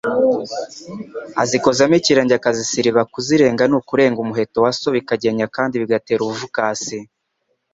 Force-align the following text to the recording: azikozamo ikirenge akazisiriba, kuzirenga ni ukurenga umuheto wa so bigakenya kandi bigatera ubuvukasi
azikozamo 1.43 1.93
ikirenge 1.99 2.33
akazisiriba, 2.37 3.01
kuzirenga 3.13 3.63
ni 3.67 3.75
ukurenga 3.79 4.19
umuheto 4.21 4.57
wa 4.65 4.71
so 4.79 4.87
bigakenya 4.95 5.45
kandi 5.55 5.73
bigatera 5.81 6.21
ubuvukasi 6.23 6.97